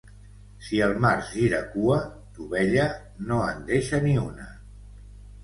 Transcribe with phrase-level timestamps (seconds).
[0.67, 1.99] Si el març gira cua,
[2.39, 2.87] d'ovella,
[3.29, 4.51] no en deixa ni una.